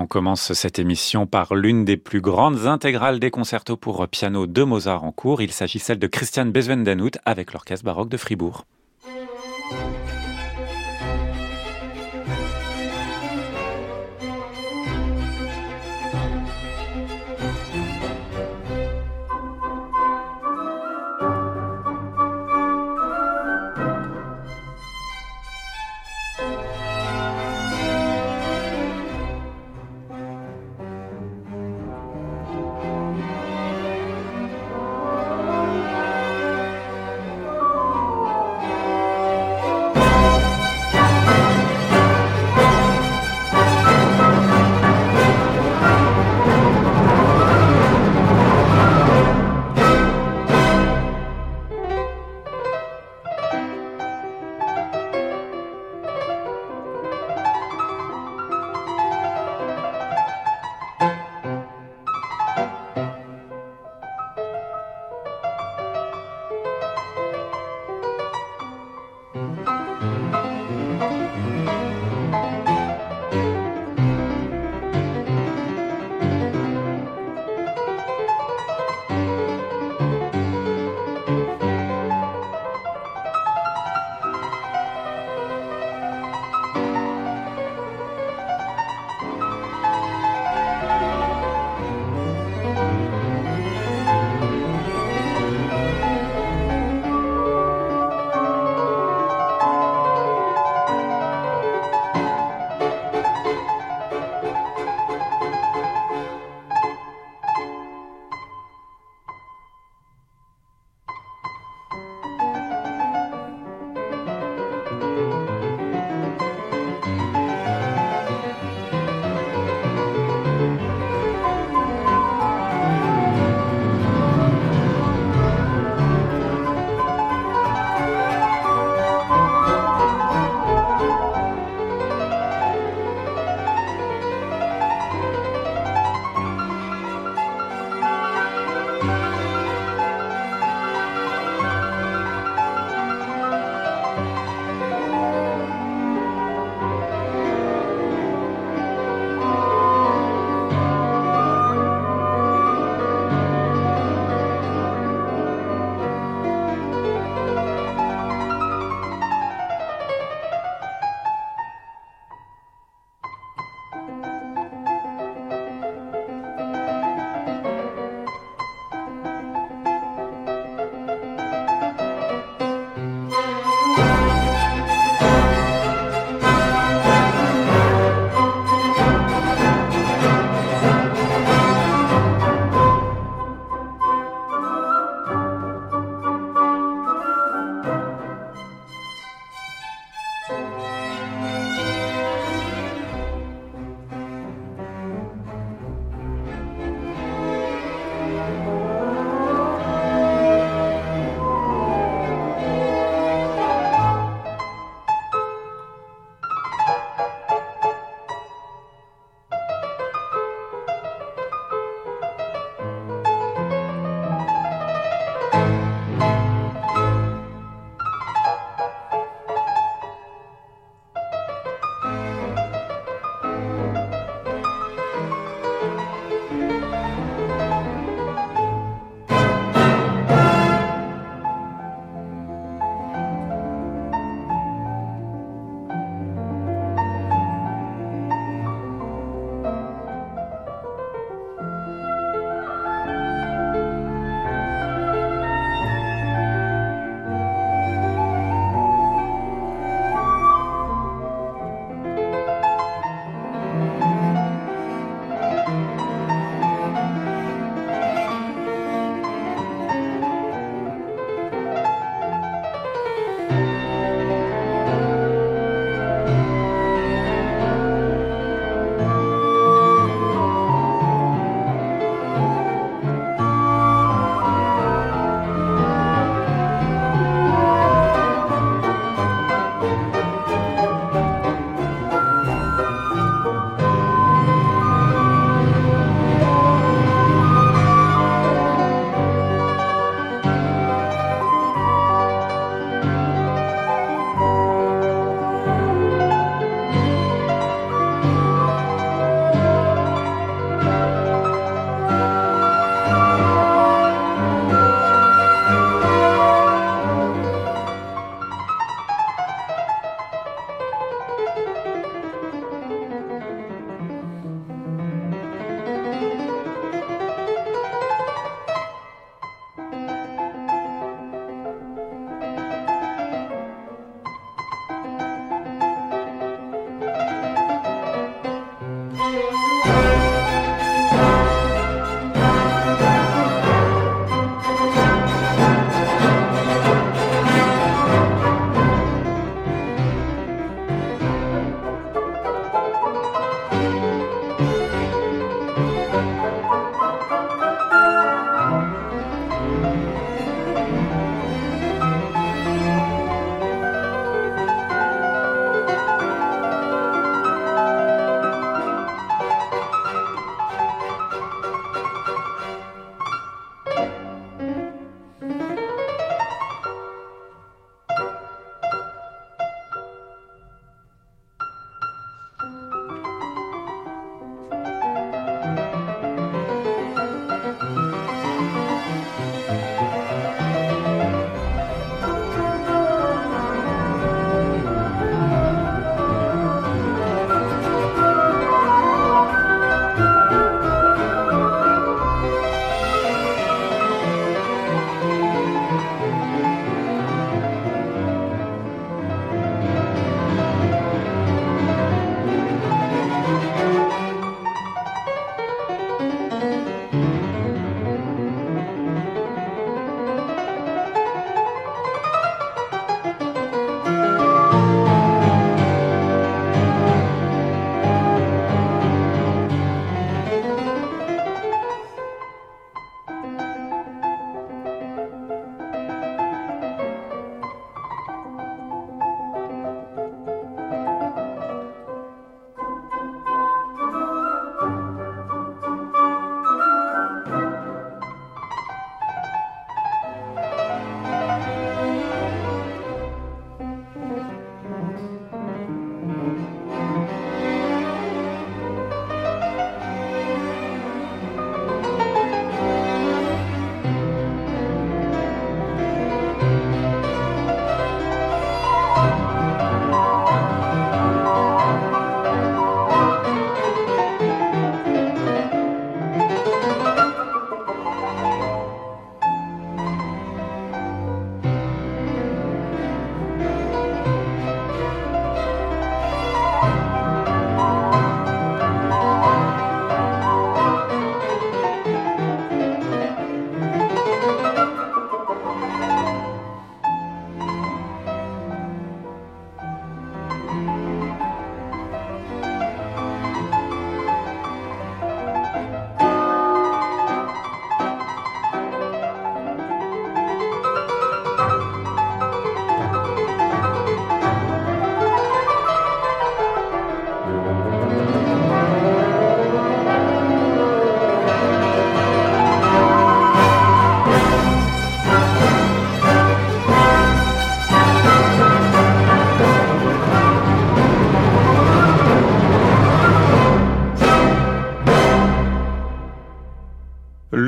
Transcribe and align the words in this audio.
On 0.00 0.06
commence 0.06 0.52
cette 0.52 0.78
émission 0.78 1.26
par 1.26 1.56
l'une 1.56 1.84
des 1.84 1.96
plus 1.96 2.20
grandes 2.20 2.66
intégrales 2.66 3.18
des 3.18 3.32
concertos 3.32 3.76
pour 3.76 4.06
piano 4.06 4.46
de 4.46 4.62
Mozart 4.62 5.02
en 5.02 5.10
cours. 5.10 5.42
Il 5.42 5.50
s'agit 5.50 5.80
celle 5.80 5.98
de 5.98 6.06
Christian 6.06 6.46
Bezwendenhout 6.46 7.18
avec 7.24 7.52
l'orchestre 7.52 7.84
baroque 7.84 8.08
de 8.08 8.16
Fribourg. 8.16 8.64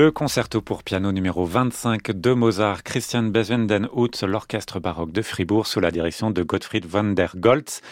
Le 0.00 0.10
concerto 0.10 0.62
pour 0.62 0.82
piano 0.82 1.12
numéro 1.12 1.44
25 1.44 2.12
de 2.12 2.32
Mozart, 2.32 2.84
Christian 2.84 3.24
Beswenden-Hut, 3.24 4.24
l'orchestre 4.26 4.80
baroque 4.80 5.12
de 5.12 5.20
Fribourg 5.20 5.66
sous 5.66 5.78
la 5.78 5.90
direction 5.90 6.30
de 6.30 6.42
Gottfried 6.42 6.86
von 6.86 7.12
der 7.12 7.34
Goltz 7.36 7.82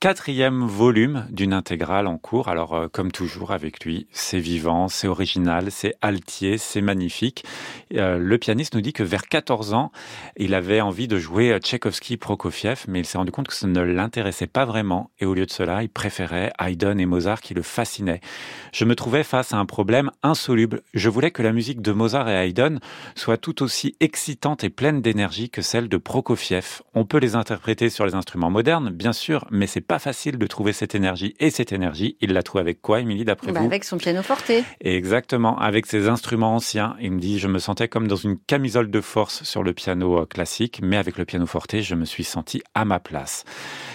quatrième 0.00 0.64
volume 0.64 1.26
d'une 1.30 1.52
intégrale 1.52 2.06
en 2.06 2.18
cours. 2.18 2.46
Alors, 2.46 2.74
euh, 2.74 2.86
comme 2.86 3.10
toujours 3.10 3.50
avec 3.50 3.84
lui, 3.84 4.06
c'est 4.12 4.38
vivant, 4.38 4.86
c'est 4.86 5.08
original, 5.08 5.72
c'est 5.72 5.94
altier, 6.02 6.56
c'est 6.56 6.80
magnifique. 6.80 7.44
Euh, 7.94 8.16
le 8.16 8.38
pianiste 8.38 8.74
nous 8.74 8.80
dit 8.80 8.92
que 8.92 9.02
vers 9.02 9.26
14 9.26 9.74
ans, 9.74 9.90
il 10.36 10.54
avait 10.54 10.80
envie 10.80 11.08
de 11.08 11.18
jouer 11.18 11.52
euh, 11.52 11.58
Tchaïkovski, 11.58 12.16
Prokofiev, 12.16 12.84
mais 12.86 13.00
il 13.00 13.06
s'est 13.06 13.18
rendu 13.18 13.32
compte 13.32 13.48
que 13.48 13.54
ça 13.54 13.66
ne 13.66 13.80
l'intéressait 13.80 14.46
pas 14.46 14.64
vraiment. 14.64 15.10
Et 15.18 15.26
au 15.26 15.34
lieu 15.34 15.46
de 15.46 15.50
cela, 15.50 15.82
il 15.82 15.88
préférait 15.88 16.52
Haydn 16.60 17.00
et 17.00 17.06
Mozart 17.06 17.40
qui 17.40 17.54
le 17.54 17.62
fascinaient. 17.62 18.20
Je 18.72 18.84
me 18.84 18.94
trouvais 18.94 19.24
face 19.24 19.52
à 19.52 19.56
un 19.56 19.66
problème 19.66 20.12
insoluble. 20.22 20.82
Je 20.94 21.08
voulais 21.08 21.32
que 21.32 21.42
la 21.42 21.52
musique 21.58 21.82
de 21.82 21.90
Mozart 21.90 22.28
et 22.28 22.34
Haydn 22.34 22.78
soit 23.16 23.36
tout 23.36 23.64
aussi 23.64 23.96
excitante 23.98 24.62
et 24.62 24.70
pleine 24.70 25.02
d'énergie 25.02 25.50
que 25.50 25.60
celle 25.60 25.88
de 25.88 25.96
Prokofiev. 25.96 26.82
On 26.94 27.04
peut 27.04 27.18
les 27.18 27.34
interpréter 27.34 27.90
sur 27.90 28.06
les 28.06 28.14
instruments 28.14 28.48
modernes, 28.48 28.90
bien 28.90 29.12
sûr, 29.12 29.44
mais 29.50 29.66
c'est 29.66 29.80
pas 29.80 29.98
facile 29.98 30.38
de 30.38 30.46
trouver 30.46 30.72
cette 30.72 30.94
énergie. 30.94 31.34
Et 31.40 31.50
cette 31.50 31.72
énergie, 31.72 32.16
il 32.20 32.32
la 32.32 32.44
trouve 32.44 32.60
avec 32.60 32.80
quoi, 32.80 33.00
Émilie, 33.00 33.24
d'après 33.24 33.50
bah, 33.50 33.58
vous? 33.58 33.66
Avec 33.66 33.82
son 33.82 33.96
piano 33.96 34.22
forte. 34.22 34.52
Exactement, 34.80 35.58
avec 35.58 35.86
ses 35.86 36.06
instruments 36.06 36.54
anciens. 36.54 36.94
Il 37.00 37.10
me 37.10 37.18
dit, 37.18 37.40
je 37.40 37.48
me 37.48 37.58
sentais 37.58 37.88
comme 37.88 38.06
dans 38.06 38.14
une 38.14 38.38
camisole 38.38 38.88
de 38.88 39.00
force 39.00 39.42
sur 39.42 39.64
le 39.64 39.72
piano 39.72 40.20
euh, 40.20 40.26
classique, 40.26 40.78
mais 40.80 40.96
avec 40.96 41.18
le 41.18 41.24
piano 41.24 41.44
forte, 41.44 41.80
je 41.80 41.94
me 41.96 42.04
suis 42.04 42.22
senti 42.22 42.62
à 42.76 42.84
ma 42.84 43.00
place. 43.00 43.44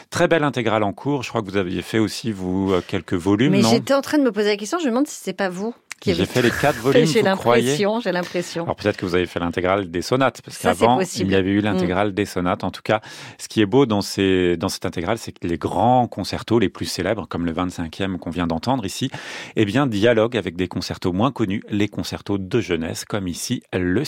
Très 0.10 0.28
belle 0.28 0.44
intégrale 0.44 0.84
en 0.84 0.92
cours. 0.92 1.24
Je 1.24 1.30
crois 1.30 1.42
que 1.42 1.50
vous 1.50 1.56
aviez 1.56 1.82
fait 1.82 2.00
aussi, 2.00 2.34
vous, 2.34 2.74
euh, 2.74 2.82
quelques 2.86 3.14
volumes. 3.14 3.54
Mais 3.54 3.64
j'étais 3.64 3.94
en 3.94 4.02
train 4.02 4.18
de 4.18 4.24
me 4.24 4.34
poser 4.34 4.50
la 4.50 4.58
question. 4.58 4.80
Je 4.80 4.84
me 4.84 4.90
demande 4.90 5.08
si 5.08 5.22
c'est 5.24 5.32
pas 5.32 5.48
vous 5.48 5.74
j'ai 6.06 6.26
fait 6.26 6.42
les 6.42 6.52
quatre 6.52 6.78
volumes. 6.80 7.06
J'ai 7.06 7.22
l'impression, 7.22 8.00
j'ai 8.00 8.12
l'impression. 8.12 8.64
Alors 8.64 8.76
peut-être 8.76 8.98
que 8.98 9.06
vous 9.06 9.16
avez 9.16 9.26
fait 9.26 9.40
l'intégrale 9.40 9.90
des 9.90 10.02
sonates, 10.02 10.42
parce 10.42 10.58
qu'avant 10.58 11.00
il 11.00 11.32
y 11.32 11.36
avait 11.36 11.52
eu 11.52 11.62
l'intégrale 11.62 12.10
mm. 12.10 12.14
des 12.14 12.26
sonates. 12.26 12.64
En 12.64 12.72
tout 12.72 12.82
cas, 12.84 13.02
ce 13.38 13.48
qui 13.48 13.62
est 13.62 13.66
beau 13.66 13.86
dans 13.86 14.02
ces 14.02 14.58
dans 14.58 14.70
cette 14.70 14.86
intégrale, 14.86 15.18
c'est 15.18 15.32
que 15.32 15.48
les 15.48 15.58
grands 15.58 16.08
concertos 16.08 16.60
les 16.60 16.70
plus 16.70 16.86
célèbres, 16.86 17.28
comme 17.28 17.46
le 17.46 17.54
25e 17.54 18.18
qu'on 18.18 18.30
vient 18.30 18.48
d'entendre 18.48 18.86
ici, 18.86 19.10
eh 19.56 19.66
bien 19.66 19.88
dialoguent 19.88 20.38
avec 20.38 20.56
des 20.56 20.68
concertos 20.68 21.14
moins 21.14 21.32
connus, 21.32 21.64
les 21.70 21.88
concertos 21.88 22.38
de 22.38 22.62
jeunesse, 22.62 23.06
comme 23.06 23.28
ici 23.28 23.64
le 23.74 24.04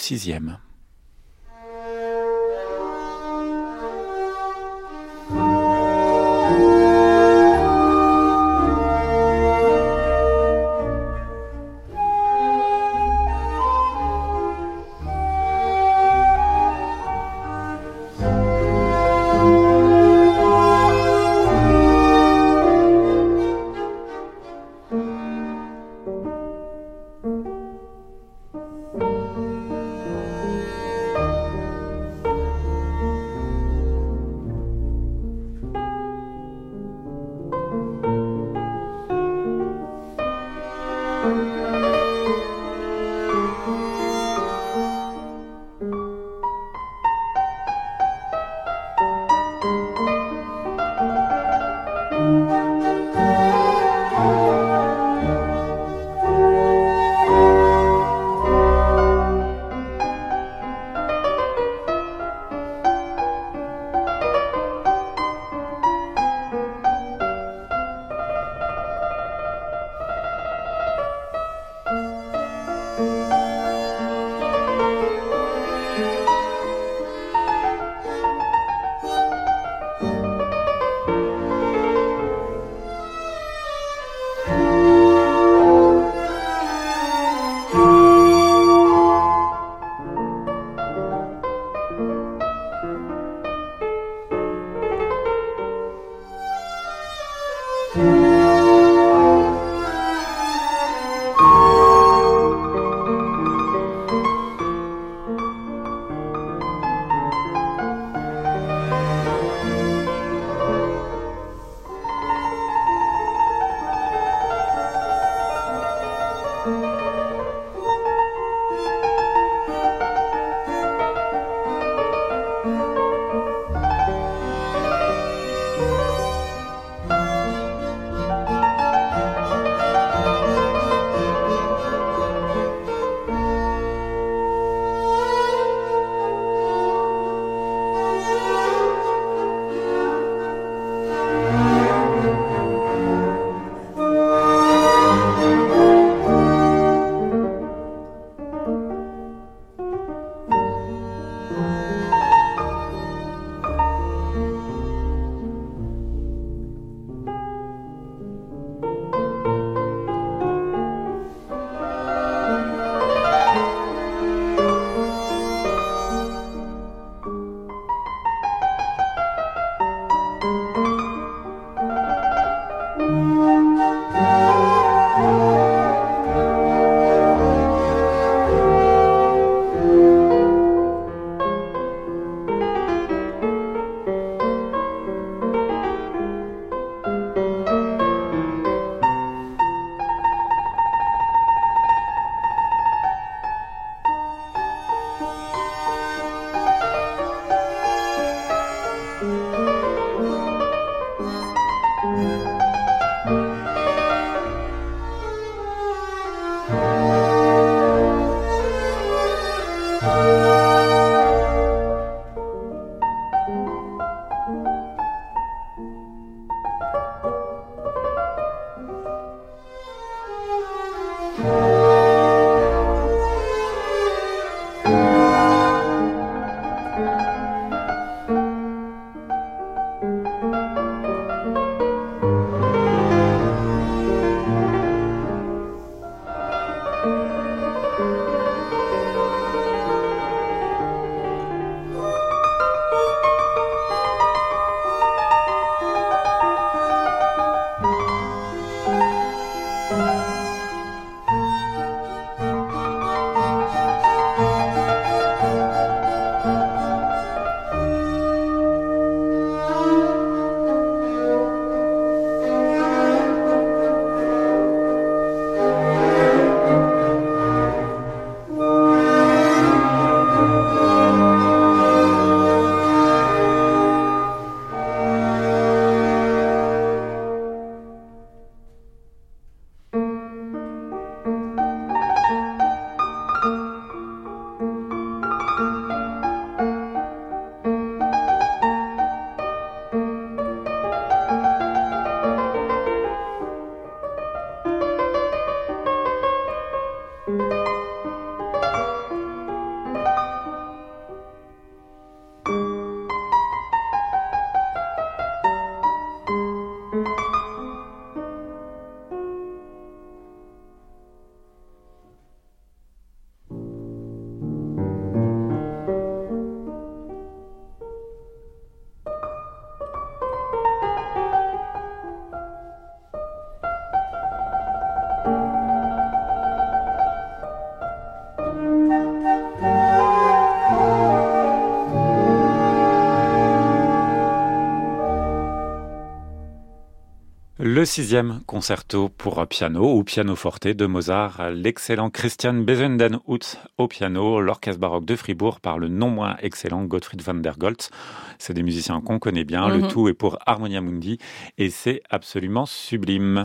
sixième. 337.86 338.06
sixième 338.06 338.46
concerto 338.46 339.10
pour 339.10 339.46
piano 339.48 339.96
ou 339.96 340.04
piano 340.04 340.36
forte 340.36 340.68
de 340.68 340.86
Mozart, 340.86 341.52
l'excellent 341.52 342.10
Christian 342.10 342.54
Besendenhout 342.54 343.58
au 343.78 343.88
piano, 343.88 344.42
l'orchestre 344.42 344.80
baroque 344.80 345.06
de 345.06 345.16
Fribourg 345.16 345.60
par 345.60 345.80
le 345.80 345.88
non 345.88 346.10
moins 346.10 346.36
excellent 346.42 346.84
Gottfried 346.86 347.22
van 347.22 347.36
der 347.36 347.58
Goltz. 347.58 347.90
C'est 348.38 348.54
des 348.54 348.64
musiciens 348.64 349.02
qu'on 349.02 349.20
connaît 349.20 349.44
bien, 349.44 349.68
le 349.68 349.80
mhm. 349.80 349.88
tout 349.88 350.08
est 350.08 350.14
pour 350.14 350.38
Harmonia 350.46 350.82
Mundi 350.82 351.18
et 351.58 351.70
c'est 351.70 352.02
absolument 352.10 352.66
sublime. 352.66 353.34